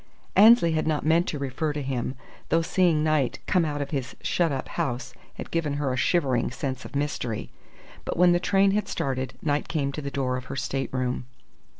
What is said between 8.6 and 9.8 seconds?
had started, Knight